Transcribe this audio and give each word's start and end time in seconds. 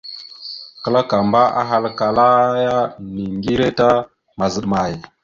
Kǝlakamba 0.81 1.41
ahalǝkala 1.61 2.27
ya: 2.65 2.77
«Niŋgire 3.13 3.69
ta 3.77 3.89
mazaɗ 4.37 4.65
amay?». 4.67 4.93